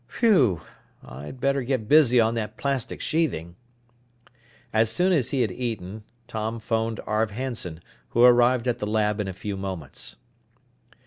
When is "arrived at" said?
8.23-8.79